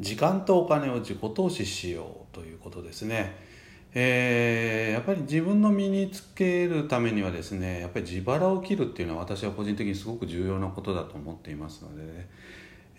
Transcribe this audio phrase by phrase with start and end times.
[0.00, 3.54] 時間とお金を自己投資しようということですね。
[3.96, 12.28] えー、やっぱり自分の身につけるためにはですねやっぱり自腹を切るっていうのは私は個人的にすごく重要なことだと思っていますので、ね、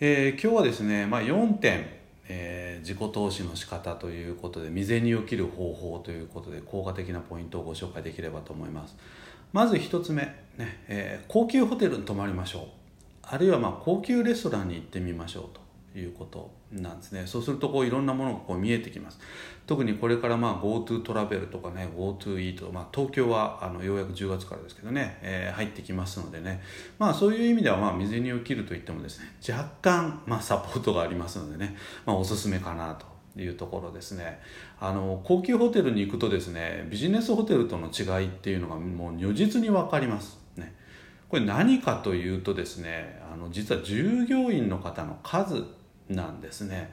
[0.00, 1.86] えー、今日はですね、まあ、4点、
[2.28, 8.96] えー、自己投資の仕方ということで未然に起きる方法ということで効果的なポイントをご紹介できればと思います。
[9.52, 10.22] まず1つ目、
[10.56, 12.62] ねえー、高級ホテルに泊まりましょう。
[13.22, 15.65] あるいはまあ高級レストランに行ってみましょうと。
[15.98, 17.26] いうことなんですね。
[17.26, 19.18] そうするとこういろんなものがこう見えてきます。
[19.66, 26.62] 特にこれからまあ GoTo トラベルとかね GoTo イート、まあ、東京はあのようやく10月からですけどね、えー、入ってきますのでね。
[26.98, 33.06] まあそういう意味ではまあ未然に起きるといってもですね若干まあサポートがありますのでね、まあ、おすすめかなと
[33.40, 34.40] いうところですね。
[34.80, 40.74] あの高級ホテルに行くとですねビジネスホテルとの違いっていうのがもう如実に分かりますね。
[41.28, 45.64] これ何かというとですねあの実は従業員の方の数
[46.08, 46.92] なんですね、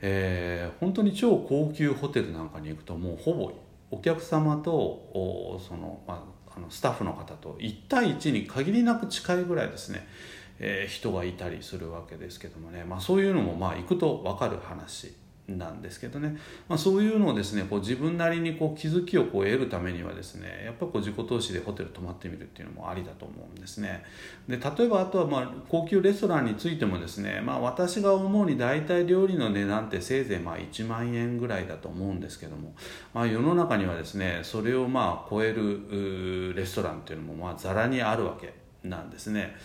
[0.00, 3.52] えー、本当に超高級ホテルなんかに行くともうほぼ
[3.90, 6.14] お客様とその、ま
[6.46, 10.06] あ、あのスタッフの方と1対1に限りなく近いぐらいですね、
[10.58, 15.14] えー、人がいたりするわけですけどもね、まあ、そういうのもまあ行くと分かる話
[15.48, 16.36] なんですけどね、
[16.68, 24.02] まあ、そういうのをですねこう自分なりにこう気づきをこう得るためにはですねやっぱりこう自己投資でホテル泊まってみるっていうのもありだと思うんですね
[24.48, 32.74] で例えばあとはまあ高級レストランについてもですね、まあ、私が思うに大体料理の値段ってせいぜいまあ1万円ぐらいだと思うんですけども、
[33.14, 39.56] まあ、世の中にはですねそれをまあ超えるレストランっていうのもまあざらにあるわけなんですね。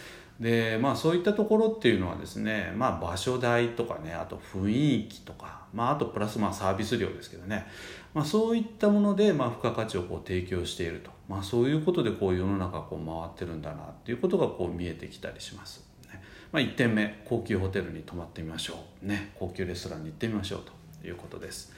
[0.41, 4.71] でまあそういったところっていうのはですね、まあ、場所代とかねあと雰
[5.03, 7.67] 囲気とか、まあ、あとプラスまあサービス料ですけどね、
[8.15, 15.85] まあ、そういったものでまあ付加価値をこう提供していると、まあ、そういうことでこう世の中こう回ってるんだなっていうことがこう見えてきたりします。
[16.11, 16.19] ね。
[16.51, 20.61] まあ、1点目高級ホテルに泊まってみましょう、ね、高級レストランに行ってみましょう
[21.01, 21.71] ということです。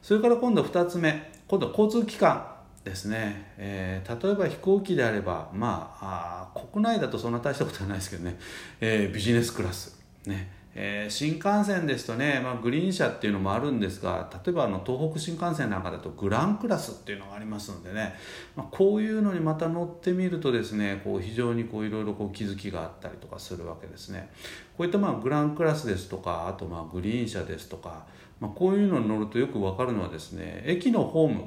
[0.00, 2.55] それから今度2つ目今度は交通機関。
[2.86, 8.38] ですね、えー、例えば飛行機であればまああ国内だとそんな大したことはないですけどね、
[8.80, 10.00] えー、ビジネスクラス。
[10.24, 10.54] ね。
[10.78, 18.14] えー、新幹線ですとね、まあ、グリーン車っていうのもあるんですが例えばあの東北新幹線なんかだとグランクラスっていうのがありますのでね、
[18.54, 24.30] まあ、こういうのにまた乗ってみるとですねこう非常にこういろいろこう気づきがあったりとかするわけですね。
[24.76, 28.04] こういったまあグランクラスですとかあとまあグリーン車ですとか、
[28.38, 31.44] まあ、こういうのに乗るとよく分かるのはですね駅のホーム。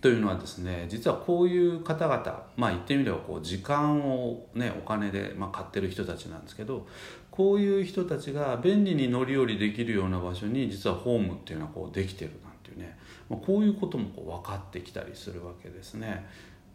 [0.00, 6.86] というのはですね実はこういう方々まあ言ってみればこう時間をねお金でまあ買ってる人たちなんですけど
[7.30, 16.26] こういう人たちが便利に乗り降りできるような場所に実はホームっていうのはこうできてるなんていうね、まあ、こういうこともこう分かってきたりするわけですね。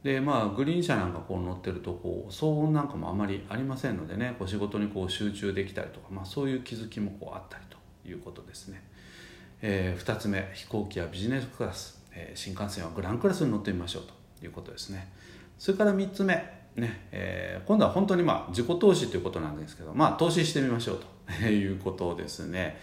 [0.03, 8.83] でまあグリーン車なんかこう乗ってるとこう騒音なんかもあまりありませんのでねこう仕事にこう集中できたりとか、まあ、そういう気づきもこうあったりということですね。
[9.61, 14.03] えー、2つ目飛行機やビジネスクラスえ新幹線はグランクラスに乗ってみましょう
[14.39, 15.11] ということですね。
[15.57, 22.77] それから3つ目ねえー、今度は本当にまあ自己投資ということなんですけどまあ投資してみましょうということですね、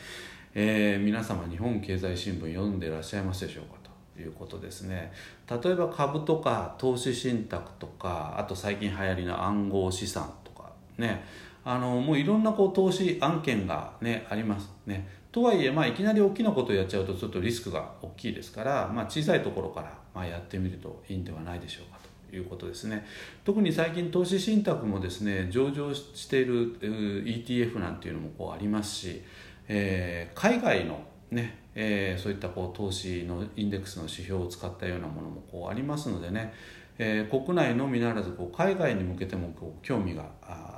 [0.55, 3.77] えー、皆様日本経済新聞読んでいらっしゃいますでしょうか
[4.15, 5.13] ということですね。
[5.49, 11.25] 例えば株とか投資信託とかあと最近流行りの暗号資産とかね
[11.65, 15.07] あのもういろんなこう投資案件がねありますね。
[15.33, 21.99] とはいえ、まあ、いきなり大きなことをやっちゃうとちょっとリスクが大きいですから、まあ、小さいところから、ま、やってみるといいんではないでしょうか
[22.31, 23.07] ということですね。
[23.45, 29.23] 特に最近投資信託もですね上場している ETF なんていうのもこうありますし、
[29.69, 31.01] えー、海外の
[31.31, 36.53] ねえー、そういったこう投資のインデックスの指標を使ったようなものもこうありますのでね、
[36.99, 40.27] えー、国内のみならずこう海外に向けてもこう興味が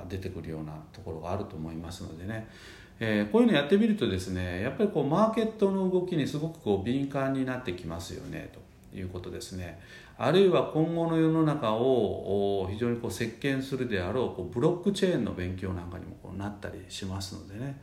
[0.07, 2.47] 出てくるようなところがあると思いますのでね、
[2.99, 9.79] えー、こういうのやってみるとですねやっぱりこうマーケットの動きにすごくこう敏感になってきますよねということですね。
[10.17, 17.81] あるいは今後の世の中を非常にこう席巻するであろうこうブロックチェーンの勉強なんかにもこうなったりしますのでね、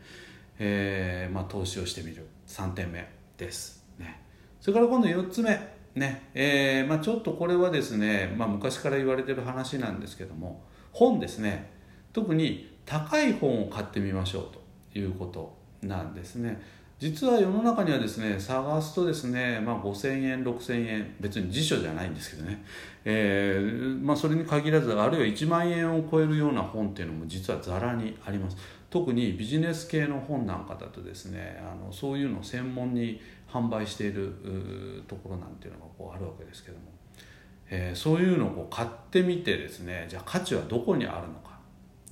[0.58, 2.26] えーまあ、投資をしてみる。
[2.46, 3.06] 3点目
[3.38, 4.20] です、ね、
[4.60, 5.50] それから今度4つ目
[5.94, 6.28] ね。
[6.34, 10.62] えーまあ、ちょっとこれはですね、まあ、昔から言われてる話なんですけども
[10.92, 11.70] 本ですね。
[12.14, 14.61] 特に高い本を買ってみましょうと。
[14.94, 16.60] いうことなんですね。
[17.02, 22.64] 実は世の中にはですね探すとですね、まあ、5000円6000円別に辞書じゃないんですけどね、
[23.04, 28.56] えーまあ、それに限らずあるいは1万円を超えるような本っていうのも実はざらにあります。
[28.88, 36.84] 特にビジネス系の本なんかだとですねあのそういうのを専門に販売しているところなんていうのがこうあるわけですけども、
[37.68, 41.58] えー、そういうのをこう買ってみてですねじゃあ価値はどこにあるのか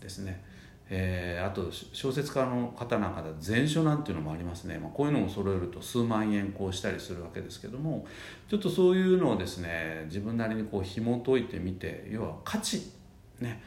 [0.00, 0.42] ですね。
[0.92, 8.04] えー、あと小説家の方なんかだと全書なんていうのもありますね、まあ、こういうのを揃えると数万円こうしたりするわけですけども
[8.48, 12.90] ちょっとそういうのをですね自分なりにこう紐解いてみて要は価値
[13.38, 13.62] ね。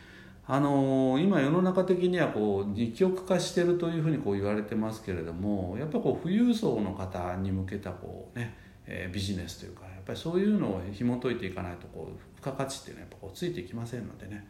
[0.45, 8.53] あのー、今世の中的にはこう二極化してるというふうにこう言われてますけれどもやっぱこう富裕層の方に向けたこうね、
[8.85, 14.45] えー、ビジネスというかやっぱりそういうのを紐解いていかないとこう付加価値っていうのはやっぱこうついていきませんのでね。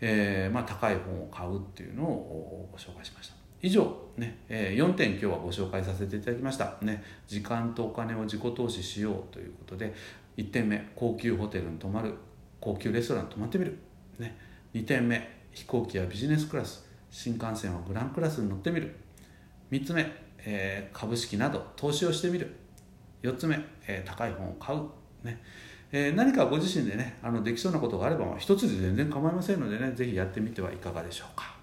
[0.00, 3.34] えー、まあ、高い本を買うっていうのをご紹介しました。
[3.62, 9.94] 以上、ねえ、4点今日はご紹介させていただきました、ね、時間とお金を自己投資しようということで
[10.36, 12.14] 1点目高級ホテルに泊まる
[12.60, 13.78] 高級レストランに泊まってみる、
[14.18, 14.36] ね、
[14.74, 18.94] 2点目飛行機やビジネスクラス新幹線はグランクラスに乗ってみる。
[19.70, 20.06] 3つ目、
[20.44, 22.54] えー、株式など投資をしてみる。
[23.22, 24.80] 4つ目、えー、高い本を買う、
[25.24, 25.42] ね
[25.92, 31.55] えー、何かご自身でねあのできそうなことがあれば一つで全然構いませんのでね是非やってみてはいかがでしょうか。